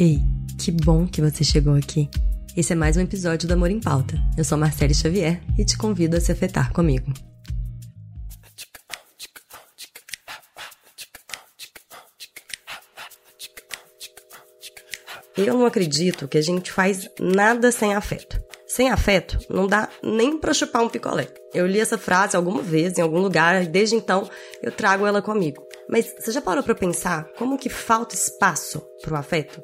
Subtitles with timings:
[0.00, 0.22] Ei,
[0.56, 2.08] que bom que você chegou aqui.
[2.56, 4.14] Esse é mais um episódio do Amor em Pauta.
[4.36, 7.12] Eu sou Marcele Xavier e te convido a se afetar comigo.
[15.36, 18.40] Eu não acredito que a gente faz nada sem afeto.
[18.68, 21.26] Sem afeto, não dá nem para chupar um picolé.
[21.52, 24.30] Eu li essa frase alguma vez em algum lugar e desde então
[24.62, 25.66] eu trago ela comigo.
[25.88, 29.62] Mas você já parou para pensar como que falta espaço para o afeto?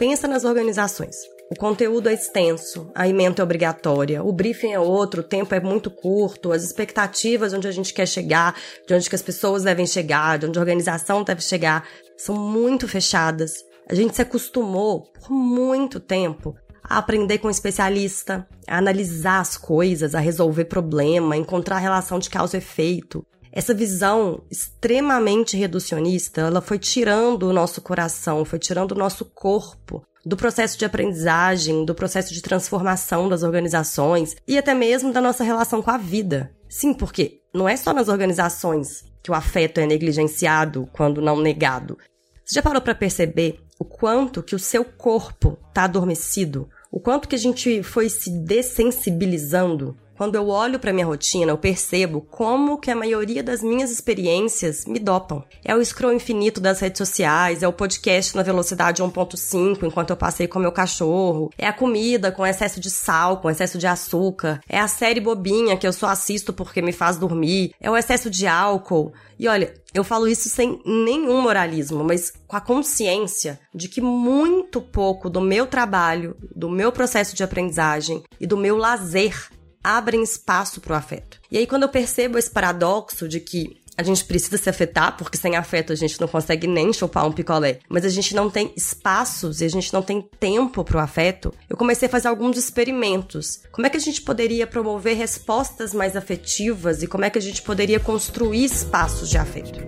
[0.00, 1.14] Pensa nas organizações.
[1.50, 5.60] O conteúdo é extenso, a emenda é obrigatória, o briefing é outro, o tempo é
[5.60, 8.56] muito curto, as expectativas de onde a gente quer chegar,
[8.88, 11.86] de onde que as pessoas devem chegar, de onde a organização deve chegar,
[12.16, 13.62] são muito fechadas.
[13.90, 19.58] A gente se acostumou por muito tempo a aprender com um especialista, a analisar as
[19.58, 23.22] coisas, a resolver problema, a encontrar relação de causa e efeito.
[23.52, 30.02] Essa visão extremamente reducionista, ela foi tirando o nosso coração, foi tirando o nosso corpo
[30.24, 35.42] do processo de aprendizagem, do processo de transformação das organizações e até mesmo da nossa
[35.42, 36.52] relação com a vida.
[36.68, 41.98] Sim, porque não é só nas organizações que o afeto é negligenciado quando não negado.
[42.44, 46.68] Você já parou para perceber o quanto que o seu corpo está adormecido?
[46.92, 51.56] O quanto que a gente foi se dessensibilizando quando eu olho para minha rotina, eu
[51.56, 55.42] percebo como que a maioria das minhas experiências me dopam.
[55.64, 60.18] É o scroll infinito das redes sociais, é o podcast na velocidade 1.5 enquanto eu
[60.18, 64.60] passei com meu cachorro, é a comida com excesso de sal, com excesso de açúcar,
[64.68, 68.28] é a série bobinha que eu só assisto porque me faz dormir, é o excesso
[68.28, 69.14] de álcool.
[69.38, 74.82] E olha, eu falo isso sem nenhum moralismo, mas com a consciência de que muito
[74.82, 79.48] pouco do meu trabalho, do meu processo de aprendizagem e do meu lazer
[79.82, 81.40] abrem espaço para o afeto.
[81.50, 85.36] E aí, quando eu percebo esse paradoxo de que a gente precisa se afetar, porque
[85.36, 88.72] sem afeto a gente não consegue nem chupar um picolé, mas a gente não tem
[88.74, 92.56] espaços e a gente não tem tempo para o afeto, eu comecei a fazer alguns
[92.56, 93.60] experimentos.
[93.70, 97.42] Como é que a gente poderia promover respostas mais afetivas e como é que a
[97.42, 99.80] gente poderia construir espaços de afeto?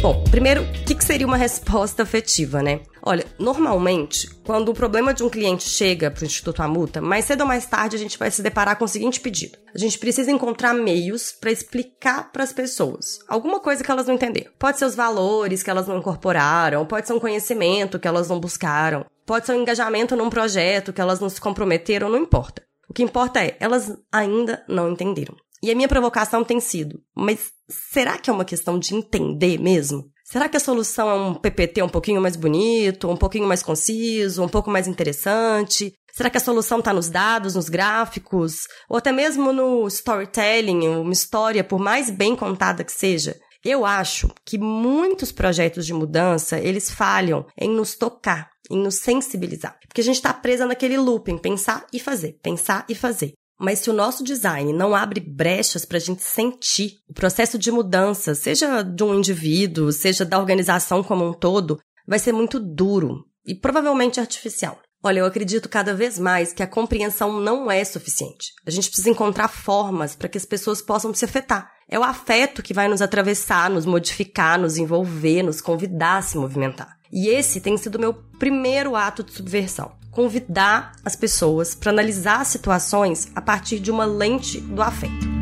[0.00, 2.80] Bom, primeiro, o que, que seria uma resposta afetiva, né?
[3.06, 7.42] Olha, normalmente, quando o problema de um cliente chega para o Instituto Amuta, mais cedo
[7.42, 9.58] ou mais tarde a gente vai se deparar com o seguinte pedido.
[9.74, 14.14] A gente precisa encontrar meios para explicar para as pessoas alguma coisa que elas não
[14.14, 14.50] entenderam.
[14.58, 18.40] Pode ser os valores que elas não incorporaram, pode ser um conhecimento que elas não
[18.40, 22.62] buscaram, pode ser um engajamento num projeto que elas não se comprometeram, não importa.
[22.88, 25.36] O que importa é, elas ainda não entenderam.
[25.62, 30.13] E a minha provocação tem sido: mas será que é uma questão de entender mesmo?
[30.24, 34.42] Será que a solução é um PPT um pouquinho mais bonito, um pouquinho mais conciso,
[34.42, 35.92] um pouco mais interessante?
[36.14, 41.12] Será que a solução está nos dados, nos gráficos, ou até mesmo no storytelling, uma
[41.12, 43.36] história, por mais bem contada que seja?
[43.62, 49.78] Eu acho que muitos projetos de mudança, eles falham em nos tocar, em nos sensibilizar.
[49.86, 53.34] Porque a gente está presa naquele looping, pensar e fazer, pensar e fazer.
[53.58, 57.70] Mas se o nosso design não abre brechas para a gente sentir o processo de
[57.70, 63.24] mudança, seja de um indivíduo, seja da organização como um todo, vai ser muito duro
[63.46, 64.78] e provavelmente artificial.
[65.02, 68.52] Olha, eu acredito cada vez mais que a compreensão não é suficiente.
[68.66, 71.70] A gente precisa encontrar formas para que as pessoas possam se afetar.
[71.86, 76.38] É o afeto que vai nos atravessar, nos modificar, nos envolver, nos convidar a se
[76.38, 76.96] movimentar.
[77.12, 82.46] E esse tem sido o meu primeiro ato de subversão convidar as pessoas para analisar
[82.46, 85.34] situações a partir de uma lente do afeto.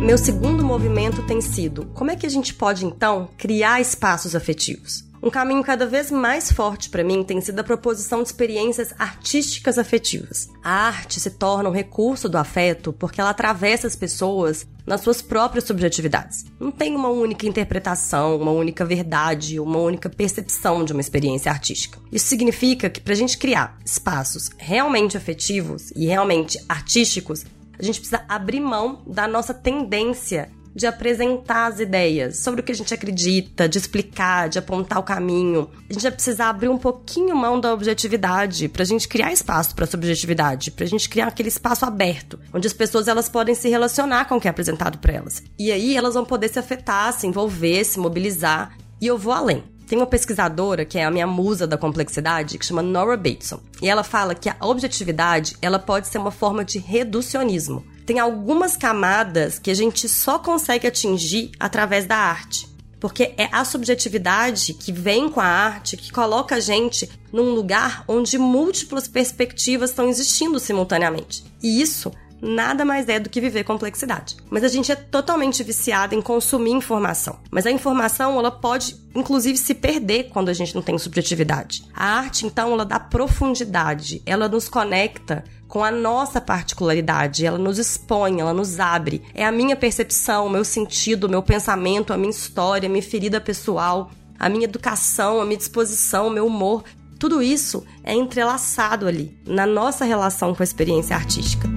[0.00, 5.04] Meu segundo movimento tem sido como é que a gente pode então criar espaços afetivos?
[5.26, 9.76] Um caminho cada vez mais forte para mim tem sido a proposição de experiências artísticas
[9.76, 10.48] afetivas.
[10.62, 15.20] A arte se torna um recurso do afeto porque ela atravessa as pessoas nas suas
[15.20, 16.44] próprias subjetividades.
[16.60, 21.98] Não tem uma única interpretação, uma única verdade, uma única percepção de uma experiência artística.
[22.12, 27.44] Isso significa que para a gente criar espaços realmente afetivos e realmente artísticos,
[27.76, 32.70] a gente precisa abrir mão da nossa tendência de apresentar as ideias sobre o que
[32.70, 35.70] a gente acredita, de explicar, de apontar o caminho.
[35.88, 39.74] A gente vai precisar abrir um pouquinho mão da objetividade para a gente criar espaço
[39.74, 43.70] para subjetividade, para a gente criar aquele espaço aberto, onde as pessoas elas podem se
[43.70, 45.42] relacionar com o que é apresentado para elas.
[45.58, 48.76] E aí elas vão poder se afetar, se envolver, se mobilizar.
[49.00, 49.64] E eu vou além.
[49.88, 53.60] Tem uma pesquisadora que é a minha musa da complexidade, que chama Nora Bateson.
[53.80, 58.76] E ela fala que a objetividade, ela pode ser uma forma de reducionismo tem algumas
[58.76, 62.68] camadas que a gente só consegue atingir através da arte.
[63.00, 68.04] Porque é a subjetividade que vem com a arte que coloca a gente num lugar
[68.08, 71.44] onde múltiplas perspectivas estão existindo simultaneamente.
[71.62, 74.36] E isso nada mais é do que viver complexidade.
[74.50, 77.38] Mas a gente é totalmente viciado em consumir informação.
[77.50, 81.84] Mas a informação, ela pode, inclusive, se perder quando a gente não tem subjetividade.
[81.94, 87.78] A arte, então, ela dá profundidade, ela nos conecta com a nossa particularidade, ela nos
[87.78, 89.22] expõe, ela nos abre.
[89.34, 93.02] É a minha percepção, o meu sentido, o meu pensamento, a minha história, a minha
[93.02, 96.84] ferida pessoal, a minha educação, a minha disposição, o meu humor.
[97.18, 101.68] Tudo isso é entrelaçado ali na nossa relação com a experiência artística.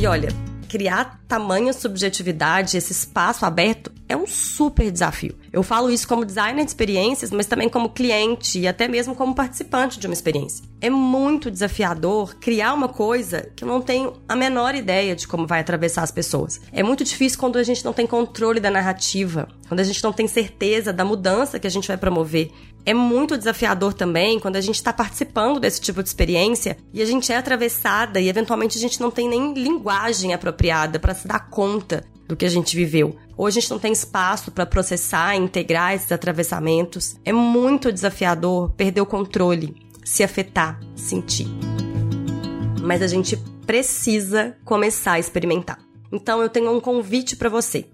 [0.00, 0.30] E olha,
[0.66, 5.36] criar tamanha subjetividade, esse espaço aberto, é um super desafio.
[5.52, 9.36] Eu falo isso como designer de experiências, mas também como cliente e até mesmo como
[9.36, 10.64] participante de uma experiência.
[10.80, 15.46] É muito desafiador criar uma coisa que eu não tenho a menor ideia de como
[15.46, 16.60] vai atravessar as pessoas.
[16.72, 20.12] É muito difícil quando a gente não tem controle da narrativa, quando a gente não
[20.12, 22.50] tem certeza da mudança que a gente vai promover.
[22.84, 27.04] É muito desafiador também quando a gente está participando desse tipo de experiência e a
[27.04, 31.48] gente é atravessada e eventualmente a gente não tem nem linguagem apropriada para se dar
[31.48, 33.16] conta do que a gente viveu.
[33.36, 37.16] Hoje a gente não tem espaço para processar e integrar esses atravessamentos.
[37.24, 39.74] É muito desafiador perder o controle,
[40.04, 41.48] se afetar, sentir.
[42.80, 43.36] Mas a gente
[43.66, 45.80] precisa começar a experimentar.
[46.12, 47.86] Então eu tenho um convite para você.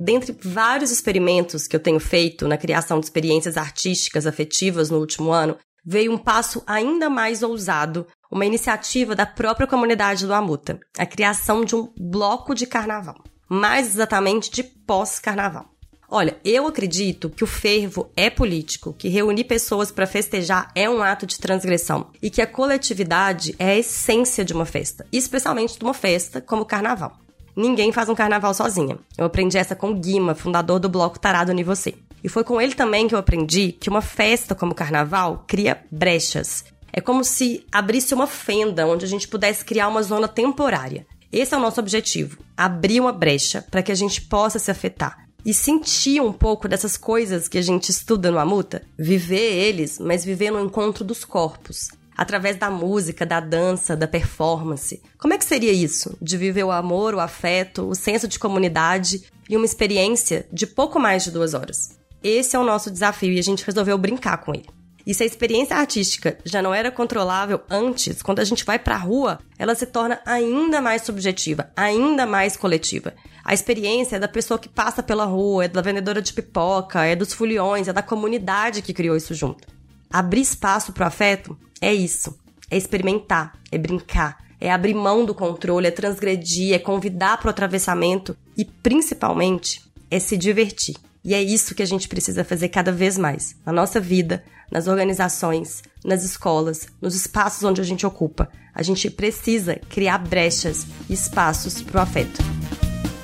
[0.00, 5.30] Dentre vários experimentos que eu tenho feito na criação de experiências artísticas afetivas no último
[5.30, 5.56] ano,
[5.86, 11.64] veio um passo ainda mais ousado, uma iniciativa da própria comunidade do Amuta, a criação
[11.64, 13.16] de um bloco de carnaval,
[13.50, 15.66] mais exatamente de pós-carnaval.
[16.08, 21.02] Olha, eu acredito que o fervo é político, que reunir pessoas para festejar é um
[21.02, 25.84] ato de transgressão e que a coletividade é a essência de uma festa, especialmente de
[25.84, 27.16] uma festa como o carnaval.
[27.56, 28.98] Ninguém faz um carnaval sozinha.
[29.18, 31.94] Eu aprendi essa com o Guima, fundador do bloco Tarado Uni Você.
[32.22, 35.82] E foi com ele também que eu aprendi que uma festa como o carnaval cria
[35.90, 36.64] brechas.
[36.92, 41.06] É como se abrisse uma fenda onde a gente pudesse criar uma zona temporária.
[41.32, 45.26] Esse é o nosso objetivo: abrir uma brecha para que a gente possa se afetar
[45.44, 50.24] e sentir um pouco dessas coisas que a gente estuda no Amuta, viver eles, mas
[50.24, 55.00] viver no encontro dos corpos, através da música, da dança, da performance.
[55.18, 56.16] Como é que seria isso?
[56.20, 60.98] De viver o amor, o afeto, o senso de comunidade e uma experiência de pouco
[61.00, 61.98] mais de duas horas.
[62.22, 64.68] Esse é o nosso desafio e a gente resolveu brincar com ele.
[65.06, 68.96] E se a experiência artística já não era controlável antes, quando a gente vai pra
[68.96, 73.14] rua, ela se torna ainda mais subjetiva, ainda mais coletiva.
[73.44, 77.16] A experiência é da pessoa que passa pela rua, é da vendedora de pipoca, é
[77.16, 79.66] dos foliões, é da comunidade que criou isso junto.
[80.12, 82.38] Abrir espaço pro afeto é isso.
[82.70, 87.50] É experimentar, é brincar, é abrir mão do controle, é transgredir, é convidar para o
[87.50, 90.96] atravessamento e, principalmente, é se divertir.
[91.24, 94.86] E é isso que a gente precisa fazer cada vez mais na nossa vida, nas
[94.86, 98.48] organizações, nas escolas, nos espaços onde a gente ocupa.
[98.74, 102.40] A gente precisa criar brechas e espaços para o afeto.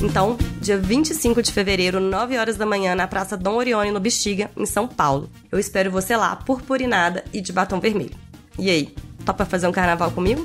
[0.00, 4.50] Então, dia 25 de fevereiro, 9 horas da manhã, na Praça Dom Orione, no Bexiga,
[4.56, 5.30] em São Paulo.
[5.50, 8.16] Eu espero você lá, purpurinada e de batom vermelho.
[8.58, 8.94] E aí,
[9.24, 10.44] topa fazer um carnaval comigo?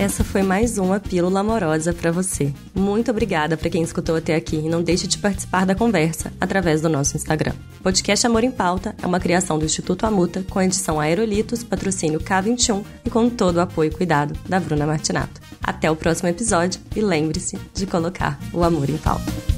[0.00, 2.54] Essa foi mais uma pílula amorosa para você.
[2.74, 6.80] Muito obrigada para quem escutou até aqui e não deixe de participar da conversa através
[6.80, 7.52] do nosso Instagram.
[7.82, 12.82] Podcast Amor em Pauta é uma criação do Instituto Amuta com edição Aerolitos, patrocínio K21
[13.04, 15.38] e com todo o apoio e cuidado da Bruna Martinato.
[15.62, 19.49] Até o próximo episódio e lembre-se de colocar o amor em pauta.